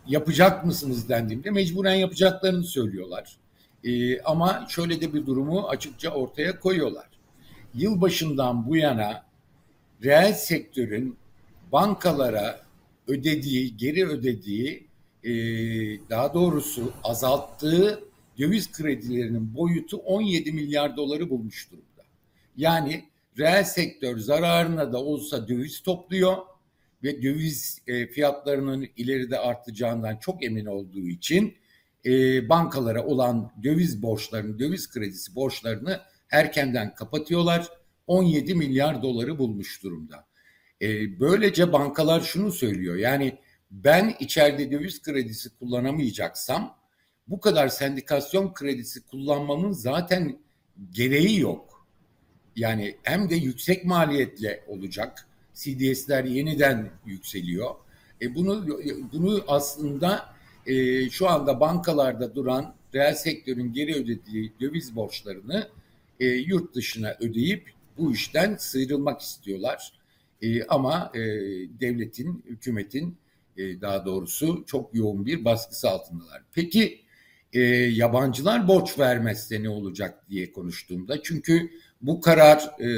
yapacak 0.07 0.65
mısınız 0.65 1.09
dendiğimde 1.09 1.51
mecburen 1.51 1.95
yapacaklarını 1.95 2.63
söylüyorlar. 2.63 3.37
E, 3.83 4.21
ama 4.21 4.65
şöyle 4.69 5.01
de 5.01 5.13
bir 5.13 5.25
durumu 5.25 5.67
açıkça 5.67 6.09
ortaya 6.09 6.59
koyuyorlar. 6.59 7.09
Yılbaşından 7.73 8.67
bu 8.69 8.75
yana 8.77 9.25
reel 10.03 10.33
sektörün 10.33 11.17
bankalara 11.71 12.59
ödediği, 13.11 13.77
geri 13.77 14.07
ödediği, 14.07 14.87
e, 15.23 15.31
daha 16.09 16.33
doğrusu 16.33 16.93
azalttığı 17.03 18.03
döviz 18.39 18.71
kredilerinin 18.71 19.55
boyutu 19.55 19.97
17 19.97 20.51
milyar 20.51 20.97
doları 20.97 21.29
bulmuş 21.29 21.71
durumda. 21.71 22.03
Yani 22.57 23.05
reel 23.37 23.63
sektör 23.63 24.17
zararına 24.17 24.93
da 24.93 25.03
olsa 25.03 25.47
döviz 25.47 25.81
topluyor 25.81 26.37
ve 27.03 27.23
döviz 27.23 27.81
e, 27.87 28.07
fiyatlarının 28.07 28.87
ileride 28.97 29.39
artacağından 29.39 30.17
çok 30.17 30.43
emin 30.43 30.65
olduğu 30.65 31.07
için 31.07 31.53
e, 32.05 32.49
bankalara 32.49 33.05
olan 33.05 33.51
döviz 33.63 34.01
borçlarını, 34.01 34.59
döviz 34.59 34.89
kredisi 34.89 35.35
borçlarını 35.35 35.99
erkenden 36.31 36.95
kapatıyorlar. 36.95 37.69
17 38.07 38.55
milyar 38.55 39.03
doları 39.03 39.39
bulmuş 39.39 39.83
durumda. 39.83 40.25
E, 40.81 41.19
böylece 41.19 41.73
bankalar 41.73 42.21
şunu 42.21 42.51
söylüyor 42.51 42.95
yani 42.95 43.37
ben 43.71 44.15
içeride 44.19 44.71
döviz 44.71 45.01
kredisi 45.01 45.49
kullanamayacaksam 45.49 46.77
bu 47.27 47.39
kadar 47.39 47.67
sendikasyon 47.67 48.53
kredisi 48.53 49.05
kullanmamın 49.05 49.71
zaten 49.71 50.39
gereği 50.91 51.39
yok. 51.39 51.87
Yani 52.55 52.97
hem 53.03 53.29
de 53.29 53.35
yüksek 53.35 53.85
maliyetle 53.85 54.63
olacak. 54.67 55.27
CDS'ler 55.53 56.23
yeniden 56.23 56.89
yükseliyor. 57.05 57.75
E 58.21 58.35
bunu 58.35 58.79
bunu 59.13 59.43
aslında 59.47 60.33
e, 60.65 61.09
şu 61.09 61.29
anda 61.29 61.59
bankalarda 61.59 62.35
duran 62.35 62.75
reel 62.93 63.15
sektörün 63.15 63.73
geri 63.73 63.95
ödediği 63.95 64.53
döviz 64.61 64.95
borçlarını 64.95 65.69
e, 66.19 66.25
yurt 66.25 66.75
dışına 66.75 67.17
ödeyip 67.19 67.71
bu 67.97 68.13
işten 68.13 68.55
sıyrılmak 68.55 69.21
istiyorlar. 69.21 70.00
E, 70.41 70.63
ama 70.63 71.11
e, 71.15 71.19
devletin, 71.79 72.43
hükümetin 72.45 73.17
e, 73.57 73.81
daha 73.81 74.05
doğrusu 74.05 74.63
çok 74.67 74.95
yoğun 74.95 75.25
bir 75.25 75.45
baskısı 75.45 75.89
altındalar. 75.89 76.41
Peki 76.53 77.01
e, 77.53 77.59
yabancılar 77.69 78.67
borç 78.67 78.99
vermezse 78.99 79.63
ne 79.63 79.69
olacak 79.69 80.29
diye 80.29 80.51
konuştuğumda 80.51 81.23
çünkü 81.23 81.69
bu 82.01 82.21
karar 82.21 82.71
e, 82.79 82.89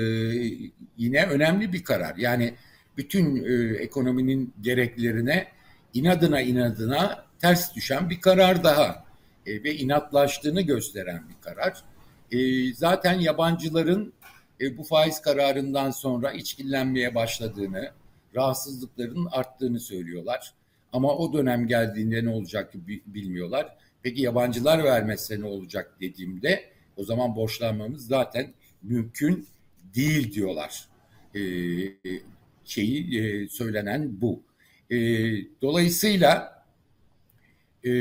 yine 0.98 1.26
önemli 1.26 1.74
bir 1.74 1.84
karar. 1.84 2.16
Yani 2.16 2.54
bütün 2.98 3.44
e, 3.44 3.76
ekonominin 3.76 4.54
gereklerine 4.62 5.48
inadına 5.94 6.42
inadına 6.42 7.26
ters 7.42 7.76
düşen 7.76 8.10
bir 8.10 8.22
karar 8.22 8.64
daha 8.64 9.06
e, 9.46 9.64
ve 9.64 9.76
inatlaştığını 9.76 10.62
gösteren 10.62 11.24
bir 11.30 11.42
karar. 11.42 11.84
E, 12.32 12.74
zaten 12.74 13.20
yabancıların 13.20 14.14
e, 14.62 14.78
bu 14.78 14.84
faiz 14.84 15.22
kararından 15.22 15.92
sonra 15.92 16.32
içkillenmeye 16.32 17.16
başladığını, 17.16 17.92
rahatsızlıkların 18.36 19.28
arttığını 19.32 19.80
söylüyorlar. 19.80 20.54
Ama 20.94 21.18
o 21.18 21.34
dönem 21.34 21.68
geldiğinde 21.68 22.26
ne 22.26 22.30
olacak 22.30 22.74
bilmiyorlar. 23.06 23.78
Peki 24.04 24.22
yabancılar 24.22 24.84
vermezse 24.84 25.40
ne 25.40 25.46
olacak 25.46 25.98
dediğimde 26.02 26.64
o 26.98 27.04
zaman 27.04 27.36
borçlanmamız 27.36 28.08
zaten 28.08 28.54
mümkün 28.84 29.48
değil 29.96 30.34
diyorlar. 30.34 30.88
E, 31.36 31.42
şeyi 32.66 33.20
e, 33.20 33.48
söylenen 33.48 34.22
bu. 34.22 34.44
E, 34.90 34.98
dolayısıyla 35.62 36.64
e, 37.86 37.92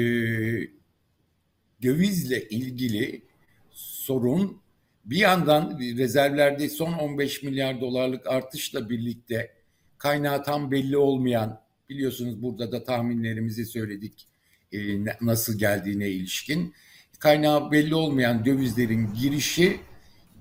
dövizle 1.83 2.49
ilgili 2.49 3.23
sorun 3.71 4.62
bir 5.05 5.17
yandan 5.17 5.79
rezervlerde 5.81 6.69
son 6.69 6.93
15 6.93 7.43
milyar 7.43 7.81
dolarlık 7.81 8.27
artışla 8.27 8.91
birlikte 8.91 9.51
kaynağı 9.99 10.45
tam 10.45 10.71
belli 10.71 10.97
olmayan 10.97 11.61
biliyorsunuz 11.89 12.43
burada 12.43 12.73
da 12.73 12.85
tahminlerimizi 12.85 13.67
söyledik 13.67 14.29
e, 14.73 14.79
nasıl 15.21 15.59
geldiğine 15.59 16.09
ilişkin. 16.09 16.75
Kaynağı 17.19 17.73
belli 17.73 17.95
olmayan 17.95 18.45
dövizlerin 18.45 19.15
girişi 19.21 19.81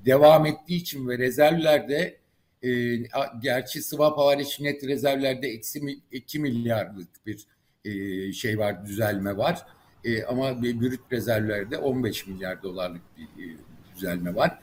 devam 0.06 0.46
ettiği 0.46 0.76
için 0.76 1.08
ve 1.08 1.18
rezervlerde 1.18 2.18
e, 2.64 2.96
gerçi 3.42 3.84
swap 3.84 4.18
hariç 4.18 4.60
net 4.60 4.84
rezervlerde 4.84 5.48
eksi 5.48 6.02
2 6.12 6.40
milyarlık 6.40 7.26
bir 7.26 7.46
e, 7.86 8.34
şey 8.34 8.60
var 8.60 8.86
düzelme 8.86 9.38
var. 9.38 9.66
E, 10.04 10.24
ama 10.24 10.64
brüt 10.64 11.00
rezervlerde 11.12 11.78
15 11.78 12.28
milyar 12.28 12.64
dolarlık 12.64 13.02
bir 13.18 13.44
e, 13.44 13.58
düzelme 14.02 14.36
var. 14.36 14.60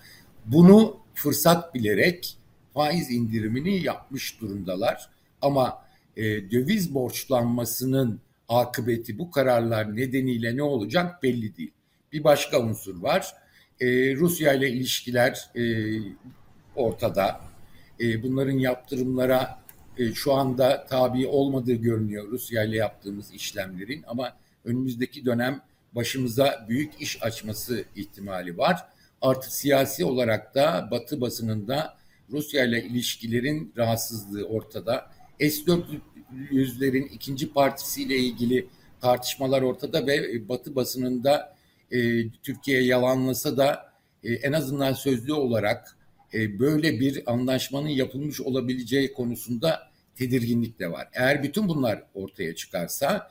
Bunu 0.47 0.97
fırsat 1.15 1.75
bilerek 1.75 2.37
faiz 2.75 3.11
indirimini 3.11 3.83
yapmış 3.85 4.41
durumdalar. 4.41 5.09
Ama 5.43 5.83
e, 6.17 6.23
döviz 6.51 6.95
borçlanmasının 6.95 8.21
akıbeti 8.49 9.19
bu 9.19 9.31
kararlar 9.31 9.97
nedeniyle 9.97 10.57
ne 10.57 10.63
olacak 10.63 11.23
belli 11.23 11.57
değil. 11.57 11.73
Bir 12.13 12.25
başka 12.25 12.61
unsur 12.61 13.03
var. 13.03 13.35
E, 13.81 14.17
Rusya 14.17 14.53
ile 14.53 14.71
ilişkiler 14.71 15.51
e, 15.57 15.63
ortada. 16.77 17.41
E, 18.01 18.23
bunların 18.23 18.59
yaptırımlara 18.59 19.59
e, 19.99 20.13
şu 20.13 20.35
anda 20.35 20.87
tabi 20.87 21.27
olmadığı 21.27 21.75
görünüyor 21.75 22.29
Rusya 22.31 22.65
ile 22.65 22.77
yaptığımız 22.77 23.33
işlemlerin 23.33 24.05
ama 24.07 24.37
önümüzdeki 24.65 25.25
dönem 25.25 25.61
başımıza 25.93 26.67
büyük 26.69 27.01
iş 27.01 27.23
açması 27.23 27.85
ihtimali 27.97 28.59
var. 28.59 28.89
Artı 29.23 29.57
siyasi 29.57 30.05
olarak 30.05 30.55
da 30.55 30.89
Batı 30.91 31.21
basınında 31.21 31.97
Rusya 32.31 32.65
ile 32.65 32.83
ilişkilerin 32.83 33.73
rahatsızlığı 33.77 34.45
ortada. 34.45 35.11
S-400'lerin 35.41 37.09
ikinci 37.09 37.53
partisiyle 37.53 38.17
ilgili 38.17 38.67
tartışmalar 39.01 39.63
ortada 39.63 40.07
ve 40.07 40.49
Batı 40.49 40.75
basınında 40.75 41.57
e, 41.91 42.29
Türkiye 42.29 42.83
yalanlasa 42.83 43.57
da 43.57 43.93
e, 44.25 44.33
en 44.33 44.53
azından 44.53 44.93
sözlü 44.93 45.33
olarak 45.33 45.97
e, 46.35 46.59
böyle 46.59 47.01
bir 47.01 47.33
anlaşmanın 47.33 47.89
yapılmış 47.89 48.41
olabileceği 48.41 49.13
konusunda 49.13 49.89
tedirginlik 50.17 50.79
de 50.79 50.93
var. 50.93 51.09
Eğer 51.13 51.43
bütün 51.43 51.69
bunlar 51.69 52.03
ortaya 52.15 52.55
çıkarsa 52.55 53.31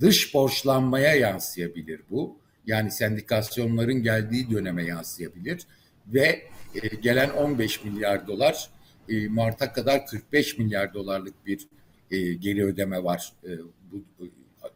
dış 0.00 0.34
borçlanmaya 0.34 1.14
yansıyabilir 1.14 2.00
bu 2.10 2.36
yani 2.68 2.90
sendikasyonların 2.90 4.02
geldiği 4.02 4.50
döneme 4.50 4.84
yansıyabilir 4.84 5.62
ve 6.06 6.42
e, 6.74 6.96
gelen 7.02 7.30
15 7.30 7.84
milyar 7.84 8.26
dolar 8.26 8.70
e, 9.08 9.28
Mart'a 9.28 9.72
kadar 9.72 10.06
45 10.06 10.58
milyar 10.58 10.94
dolarlık 10.94 11.46
bir 11.46 11.68
e, 12.10 12.34
geri 12.34 12.64
ödeme 12.64 13.04
var 13.04 13.32
e, 13.44 13.48
bu 13.92 14.04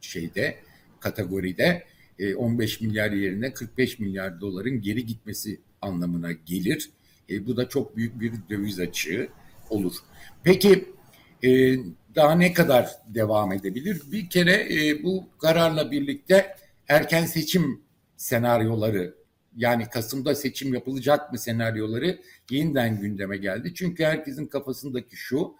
şeyde 0.00 0.58
kategoride 1.00 1.82
e, 2.18 2.34
15 2.34 2.80
milyar 2.80 3.10
yerine 3.10 3.52
45 3.52 3.98
milyar 3.98 4.40
doların 4.40 4.80
geri 4.80 5.06
gitmesi 5.06 5.60
anlamına 5.82 6.32
gelir. 6.32 6.90
E, 7.30 7.46
bu 7.46 7.56
da 7.56 7.68
çok 7.68 7.96
büyük 7.96 8.20
bir 8.20 8.32
döviz 8.50 8.80
açığı 8.80 9.28
olur. 9.70 9.94
Peki 10.42 10.88
e, 11.44 11.76
daha 12.14 12.34
ne 12.34 12.52
kadar 12.52 12.90
devam 13.06 13.52
edebilir? 13.52 14.02
Bir 14.12 14.30
kere 14.30 14.68
e, 14.70 15.02
bu 15.02 15.24
kararla 15.38 15.90
birlikte 15.90 16.56
erken 16.88 17.24
seçim 17.24 17.82
senaryoları 18.16 19.14
yani 19.56 19.88
Kasım'da 19.88 20.34
seçim 20.34 20.74
yapılacak 20.74 21.32
mı 21.32 21.38
senaryoları 21.38 22.20
yeniden 22.50 23.00
gündeme 23.00 23.36
geldi. 23.36 23.72
Çünkü 23.74 24.04
herkesin 24.04 24.46
kafasındaki 24.46 25.16
şu 25.16 25.54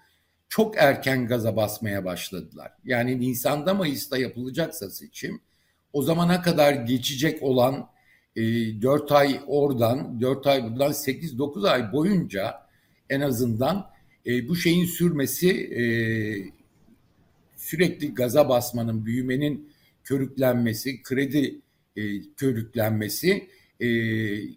çok 0.48 0.76
erken 0.78 1.26
gaza 1.26 1.56
basmaya 1.56 2.04
başladılar. 2.04 2.72
Yani 2.84 3.20
Nisan'da 3.20 3.74
Mayıs'ta 3.74 4.18
yapılacaksa 4.18 4.90
seçim 4.90 5.40
o 5.92 6.02
zamana 6.02 6.42
kadar 6.42 6.72
geçecek 6.72 7.42
olan 7.42 7.88
e, 8.36 8.42
4 8.82 9.12
ay 9.12 9.40
oradan 9.46 10.20
4 10.20 10.46
ay 10.46 10.70
buradan 10.70 10.90
8-9 10.92 11.68
ay 11.68 11.92
boyunca 11.92 12.54
en 13.10 13.20
azından 13.20 13.90
e, 14.26 14.48
bu 14.48 14.56
şeyin 14.56 14.84
sürmesi 14.84 15.50
e, 15.50 15.82
sürekli 17.56 18.14
gaza 18.14 18.48
basmanın 18.48 19.06
büyümenin 19.06 19.71
körüklenmesi 20.04 21.02
kredi 21.02 21.60
e, 21.96 22.02
körüklenmesi 22.36 23.48
e, 23.80 23.88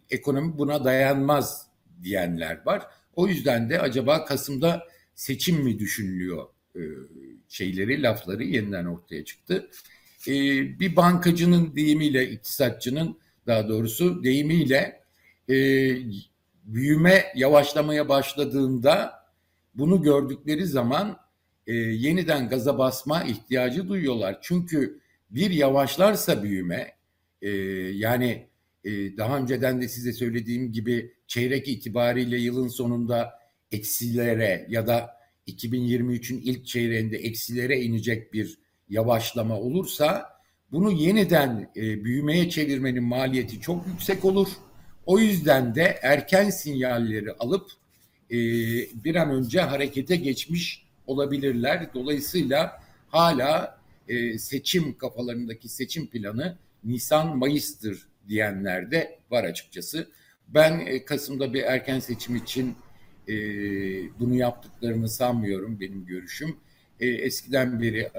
ekonomi 0.10 0.58
buna 0.58 0.86
dayanmaz 0.86 1.68
diyenler 2.04 2.66
var. 2.66 2.84
O 3.16 3.28
yüzden 3.28 3.70
de 3.70 3.82
acaba 3.82 4.26
Kasım'da 4.26 4.84
seçim 5.16 5.64
mi 5.64 5.80
düşünülüyor 5.80 6.48
e, 6.76 6.82
şeyleri, 7.50 8.04
lafları 8.04 8.44
yeniden 8.44 8.86
ortaya 8.86 9.26
çıktı. 9.26 9.70
e, 10.28 10.32
bir 10.80 10.96
bankacının 10.96 11.76
deyimiyle, 11.76 12.30
iktisatçının 12.30 13.18
daha 13.48 13.68
doğrusu 13.70 14.24
deyimiyle 14.24 15.02
e, 15.50 15.56
büyüme 16.64 17.26
yavaşlamaya 17.36 18.10
başladığında 18.10 19.14
bunu 19.76 20.02
gördükleri 20.02 20.66
zaman 20.66 21.18
e, 21.68 21.74
yeniden 21.74 22.50
gaza 22.50 22.78
basma 22.78 23.24
ihtiyacı 23.24 23.88
duyuyorlar. 23.88 24.38
Çünkü 24.42 25.00
bir 25.30 25.52
yavaşlarsa 25.52 26.44
büyüme 26.44 26.92
e, 27.42 27.50
yani 27.94 28.48
e, 28.84 29.18
daha 29.18 29.38
önceden 29.38 29.82
de 29.82 29.88
size 29.88 30.14
söylediğim 30.14 30.72
gibi 30.72 31.12
çeyrek 31.28 31.68
itibariyle 31.68 32.38
yılın 32.38 32.68
sonunda 32.68 33.40
eksilere 33.72 34.66
ya 34.70 34.88
da 34.88 35.16
2023'ün 35.48 36.42
ilk 36.42 36.66
çeyreğinde 36.66 37.18
eksilere 37.18 37.82
inecek 37.82 38.34
bir 38.34 38.58
yavaşlama 38.90 39.60
olursa 39.60 40.36
bunu 40.72 40.92
yeniden 40.92 41.72
e, 41.76 42.04
büyümeye 42.04 42.50
çevirmenin 42.50 43.04
maliyeti 43.04 43.62
çok 43.62 43.88
yüksek 43.88 44.26
olur. 44.26 44.48
O 45.06 45.20
yüzden 45.20 45.76
de 45.76 46.00
erken 46.02 46.50
sinyalleri 46.50 47.34
alıp 47.34 47.72
e, 48.32 48.38
bir 49.04 49.16
an 49.16 49.30
önce 49.30 49.62
harekete 49.62 50.16
geçmiş 50.16 50.86
olabilirler. 51.08 51.90
Dolayısıyla 51.94 52.82
hala 53.08 53.75
e, 54.08 54.38
seçim 54.38 54.98
kafalarındaki 54.98 55.70
seçim 55.70 56.08
planı 56.08 56.58
Nisan-Mayıs'tır 56.84 58.08
diyenler 58.28 58.92
de 58.92 59.20
var 59.32 59.44
açıkçası. 59.44 60.08
Ben 60.48 60.80
e, 60.80 61.06
Kasım'da 61.06 61.54
bir 61.54 61.64
erken 61.64 62.00
seçim 62.00 62.36
için 62.36 62.76
e, 63.28 63.36
bunu 64.20 64.36
yaptıklarını 64.36 65.10
sanmıyorum 65.10 65.80
benim 65.80 66.06
görüşüm. 66.06 66.58
E, 67.00 67.08
eskiden 67.08 67.82
beri 67.82 68.12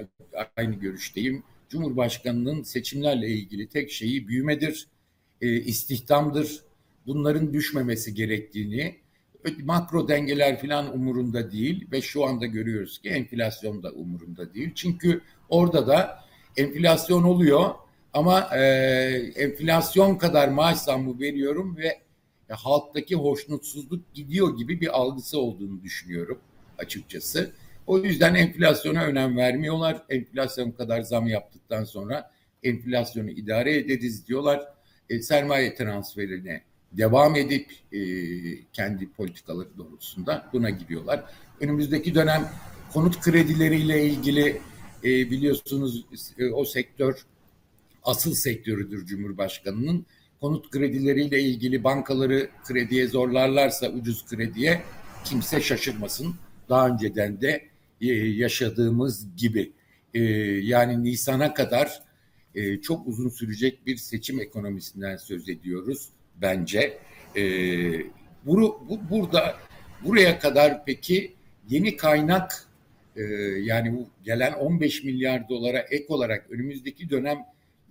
aynı 0.57 0.75
görüşteyim. 0.75 1.43
Cumhurbaşkanının 1.69 2.63
seçimlerle 2.63 3.29
ilgili 3.29 3.69
tek 3.69 3.91
şeyi 3.91 4.29
büyümedir, 4.29 4.89
e, 5.41 5.61
istihdamdır. 5.61 6.61
Bunların 7.07 7.53
düşmemesi 7.53 8.15
gerektiğini, 8.15 8.97
makro 9.65 10.09
dengeler 10.09 10.61
falan 10.61 10.95
umurunda 10.95 11.53
değil 11.53 11.89
ve 11.93 12.03
şu 12.03 12.25
anda 12.25 12.47
görüyoruz 12.47 12.99
ki 12.99 13.09
enflasyon 13.09 13.83
da 13.83 13.91
umurunda 13.91 14.55
değil. 14.55 14.73
Çünkü 14.75 15.21
orada 15.49 15.87
da 15.87 16.25
enflasyon 16.57 17.23
oluyor 17.23 17.71
ama 18.13 18.57
e, 18.57 18.61
enflasyon 19.37 20.17
kadar 20.17 20.49
maaş 20.49 20.77
zammı 20.77 21.21
veriyorum 21.21 21.77
ve 21.77 21.99
ya, 22.49 22.57
halktaki 22.57 23.15
hoşnutsuzluk 23.15 24.15
gidiyor 24.15 24.57
gibi 24.57 24.81
bir 24.81 24.99
algısı 24.99 25.41
olduğunu 25.41 25.83
düşünüyorum 25.83 26.41
açıkçası. 26.79 27.53
O 27.87 27.99
yüzden 27.99 28.35
enflasyona 28.35 29.05
önem 29.05 29.37
vermiyorlar. 29.37 30.03
Enflasyon 30.09 30.71
kadar 30.71 31.01
zam 31.01 31.29
yaptıktan 31.29 31.85
sonra 31.85 32.31
enflasyonu 32.63 33.31
idare 33.31 33.77
ederiz 33.77 34.29
diyorlar. 34.29 34.69
E, 35.11 35.23
sermaye 35.23 35.75
transferine 35.75 36.63
devam 36.93 37.37
edip 37.37 37.71
e, 37.93 38.01
kendi 38.73 39.13
politikaları 39.13 39.69
doğrultusunda 39.79 40.51
buna 40.53 40.71
giriyorlar. 40.71 41.25
Önümüzdeki 41.61 42.15
dönem 42.15 42.49
konut 42.93 43.21
kredileriyle 43.21 44.07
ilgili 44.07 44.61
e, 45.05 45.31
biliyorsunuz 45.31 46.07
e, 46.39 46.51
o 46.51 46.65
sektör 46.65 47.27
asıl 48.05 48.35
sektörüdür 48.35 49.07
Cumhurbaşkanı'nın. 49.07 50.07
Konut 50.41 50.71
kredileriyle 50.71 51.41
ilgili 51.41 51.85
bankaları 51.85 52.51
krediye 52.65 53.09
zorlarlarsa 53.09 53.89
ucuz 53.89 54.27
krediye 54.27 54.83
kimse 55.25 55.61
şaşırmasın. 55.61 56.35
Daha 56.69 56.89
önceden 56.89 57.41
de 57.41 57.69
e, 58.01 58.07
yaşadığımız 58.15 59.27
gibi 59.37 59.73
e, 60.15 60.21
yani 60.63 61.05
Nisan'a 61.05 61.55
kadar 61.55 62.03
e, 62.55 62.81
çok 62.81 63.07
uzun 63.07 63.29
sürecek 63.29 63.87
bir 63.87 63.97
seçim 63.97 64.41
ekonomisinden 64.41 65.17
söz 65.17 65.49
ediyoruz 65.49 66.09
bence. 66.43 66.99
Bu, 68.47 68.87
bu 68.89 69.01
burada 69.11 69.55
buraya 70.05 70.39
kadar 70.39 70.85
peki 70.85 71.35
yeni 71.69 71.97
kaynak 71.97 72.67
yani 73.61 73.93
bu 73.93 74.09
gelen 74.25 74.53
15 74.53 75.05
milyar 75.05 75.49
dolara 75.49 75.79
ek 75.79 76.05
olarak 76.09 76.51
önümüzdeki 76.51 77.11
dönem 77.11 77.39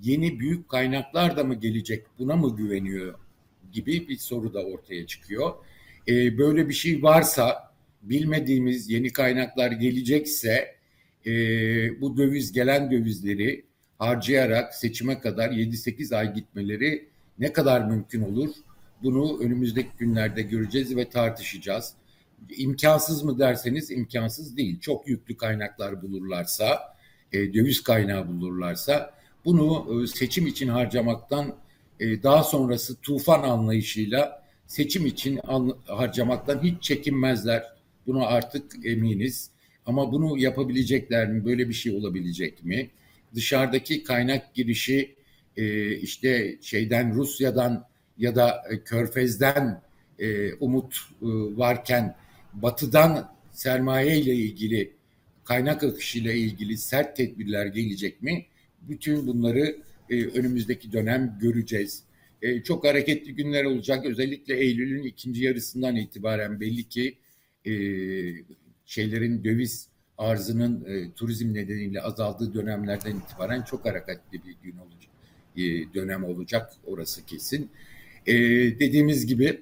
yeni 0.02 0.40
büyük 0.40 0.70
kaynaklar 0.70 1.38
da 1.38 1.44
mı 1.44 1.56
gelecek 1.56 2.06
buna 2.20 2.36
mı 2.36 2.56
güveniyor 2.56 3.16
gibi 3.72 4.08
bir 4.08 4.18
soru 4.18 4.54
da 4.54 4.66
ortaya 4.66 5.08
çıkıyor. 5.08 5.54
böyle 6.08 6.70
bir 6.70 6.74
şey 6.74 7.04
varsa 7.04 7.76
bilmediğimiz 8.02 8.90
yeni 8.90 9.14
kaynaklar 9.14 9.72
gelecekse 9.72 10.76
e, 11.26 11.32
bu 12.02 12.18
döviz 12.18 12.52
gelen 12.52 12.92
dövizleri 12.92 13.66
harcayarak 14.00 14.76
seçime 14.76 15.20
kadar 15.20 15.50
7-8 15.50 16.16
ay 16.16 16.34
gitmeleri 16.34 17.08
ne 17.40 17.54
kadar 17.54 17.86
mümkün 17.86 18.22
olur? 18.22 18.50
Bunu 19.04 19.40
önümüzdeki 19.40 19.90
günlerde 19.98 20.42
göreceğiz 20.42 20.96
ve 20.96 21.10
tartışacağız. 21.10 21.94
İmkansız 22.58 23.24
mı 23.24 23.40
derseniz 23.40 23.92
imkansız 23.92 24.58
değil. 24.58 24.80
Çok 24.80 25.08
yüklü 25.08 25.38
kaynaklar 25.38 26.02
bulurlarsa, 26.02 26.96
e, 27.32 27.54
döviz 27.54 27.84
kaynağı 27.84 28.28
bulurlarsa 28.28 29.14
bunu 29.46 30.02
e, 30.04 30.08
seçim 30.08 30.48
için 30.48 30.68
harcamaktan 30.68 31.56
e, 32.00 32.24
daha 32.24 32.44
sonrası 32.44 32.96
tufan 33.02 33.44
anlayışıyla 33.44 34.46
seçim 34.68 35.06
için 35.06 35.40
harcamaktan 35.86 36.64
hiç 36.64 36.84
çekinmezler. 36.84 37.64
Buna 38.08 38.26
artık 38.26 38.86
eminiz. 38.86 39.50
Ama 39.86 40.12
bunu 40.12 40.38
yapabilecekler 40.38 41.28
mi? 41.28 41.46
Böyle 41.46 41.70
bir 41.70 41.74
şey 41.74 41.96
olabilecek 41.96 42.64
mi? 42.64 42.90
Dışarıdaki 43.36 44.04
kaynak 44.04 44.54
girişi 44.54 45.16
e, 45.58 45.96
işte 45.96 46.58
şeyden 46.62 47.16
Rusya'dan 47.16 47.88
ya 48.18 48.36
da 48.36 48.64
e, 48.70 48.80
Körfez'den 48.80 49.82
e, 50.20 50.54
umut 50.54 50.98
varken 51.58 52.16
Batı'dan 52.54 53.36
sermaye 53.52 54.20
ile 54.20 54.36
ilgili 54.36 54.94
kaynak 55.44 55.84
akışı 55.84 56.20
ile 56.20 56.38
ilgili 56.38 56.78
sert 56.78 57.16
tedbirler 57.16 57.66
gelecek 57.66 58.22
mi? 58.22 58.46
Bütün 58.82 59.28
bunları 59.28 59.78
önümüzdeki 60.10 60.92
dönem 60.92 61.38
göreceğiz. 61.42 62.04
Çok 62.64 62.86
hareketli 62.86 63.36
günler 63.36 63.64
olacak. 63.66 64.06
Özellikle 64.06 64.58
Eylül'ün 64.58 65.04
ikinci 65.04 65.44
yarısından 65.44 65.96
itibaren 65.96 66.60
belli 66.60 66.84
ki 66.84 67.18
şeylerin 68.86 69.44
döviz 69.44 69.88
arzının 70.18 70.86
turizm 71.16 71.54
nedeniyle 71.54 72.02
azaldığı 72.02 72.54
dönemlerden 72.54 73.16
itibaren 73.16 73.62
çok 73.62 73.86
hareketli 73.86 74.46
bir 74.46 74.56
gün 74.64 74.78
olacak, 74.78 75.15
e, 75.58 75.94
dönem 75.94 76.24
olacak 76.24 76.74
orası 76.86 77.26
kesin. 77.26 77.72
E, 78.26 78.34
dediğimiz 78.80 79.26
gibi 79.26 79.62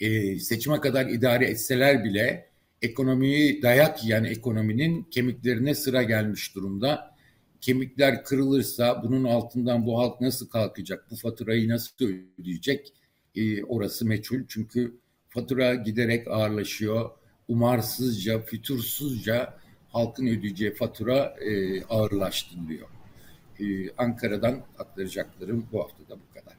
e, 0.00 0.38
seçime 0.38 0.80
kadar 0.80 1.06
idare 1.06 1.46
etseler 1.46 2.04
bile 2.04 2.48
ekonomiyi 2.82 3.62
dayak 3.62 4.04
yiyen 4.04 4.24
ekonominin 4.24 5.02
kemiklerine 5.02 5.74
sıra 5.74 6.02
gelmiş 6.02 6.54
durumda. 6.54 7.16
Kemikler 7.60 8.24
kırılırsa 8.24 9.02
bunun 9.02 9.24
altından 9.24 9.86
bu 9.86 9.98
halk 9.98 10.20
nasıl 10.20 10.48
kalkacak, 10.48 11.06
bu 11.10 11.16
faturayı 11.16 11.68
nasıl 11.68 12.06
ödeyecek 12.38 12.92
e, 13.34 13.64
orası 13.64 14.06
meçhul. 14.06 14.40
Çünkü 14.48 14.98
fatura 15.28 15.74
giderek 15.74 16.28
ağırlaşıyor. 16.28 17.10
Umarsızca, 17.48 18.40
fütursuzca 18.40 19.54
halkın 19.88 20.26
ödeyeceği 20.26 20.74
fatura 20.74 21.36
e, 21.40 21.82
ağırlaştırılıyor. 21.84 22.88
E, 23.60 23.90
Ankara'dan 23.98 24.62
aktaracaklarım 24.78 25.66
bu 25.72 25.82
hafta 25.82 26.08
da 26.08 26.16
bu 26.20 26.34
kadar. 26.34 26.57